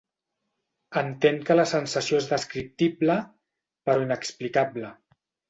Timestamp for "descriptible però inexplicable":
2.31-4.93